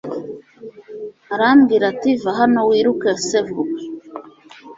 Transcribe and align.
arambwira 1.33 1.83
ati 1.93 2.11
va 2.23 2.31
hano 2.39 2.59
wiruke 2.69 3.09
se 3.25 3.39
vuba 3.47 3.77